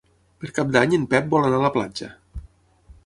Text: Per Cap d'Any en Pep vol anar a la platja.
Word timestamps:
Per 0.43 0.49
Cap 0.59 0.71
d'Any 0.75 0.95
en 0.97 1.05
Pep 1.13 1.29
vol 1.35 1.45
anar 1.51 1.59
a 1.61 1.65
la 1.67 1.73
platja. 1.77 2.11